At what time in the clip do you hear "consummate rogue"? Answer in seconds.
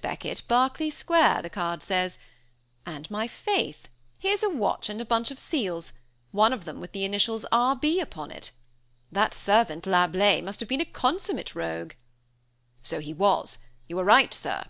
10.84-11.94